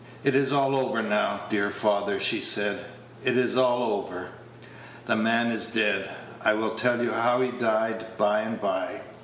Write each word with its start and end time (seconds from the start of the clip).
"It 0.23 0.33
is 0.33 0.51
all 0.51 0.75
over 0.75 1.03
now, 1.03 1.41
dear 1.49 1.69
father," 1.69 2.19
she 2.19 2.39
said; 2.41 2.83
"it 3.23 3.37
is 3.37 3.55
all 3.55 3.83
over. 3.83 4.29
The 5.05 5.15
man 5.15 5.51
is 5.51 5.67
dead. 5.67 6.09
I 6.43 6.55
will 6.55 6.71
tell 6.71 7.03
you 7.03 7.11
how 7.11 7.41
he 7.41 7.51
died 7.51 8.03
by 8.17 8.39
and 8.39 8.59
by. 8.59 9.01